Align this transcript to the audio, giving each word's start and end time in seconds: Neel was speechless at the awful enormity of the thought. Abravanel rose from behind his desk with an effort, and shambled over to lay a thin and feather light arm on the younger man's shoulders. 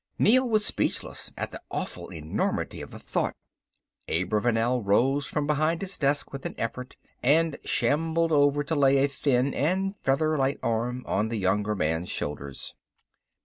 Neel 0.17 0.49
was 0.49 0.65
speechless 0.65 1.31
at 1.37 1.51
the 1.51 1.61
awful 1.69 2.09
enormity 2.11 2.81
of 2.81 2.89
the 2.89 2.97
thought. 2.97 3.35
Abravanel 4.09 4.83
rose 4.83 5.27
from 5.27 5.45
behind 5.45 5.83
his 5.83 5.95
desk 5.95 6.33
with 6.33 6.43
an 6.43 6.55
effort, 6.57 6.97
and 7.21 7.59
shambled 7.65 8.31
over 8.31 8.63
to 8.63 8.73
lay 8.73 8.97
a 9.03 9.07
thin 9.07 9.53
and 9.53 9.95
feather 9.99 10.35
light 10.39 10.57
arm 10.63 11.03
on 11.05 11.27
the 11.27 11.37
younger 11.37 11.75
man's 11.75 12.09
shoulders. 12.09 12.73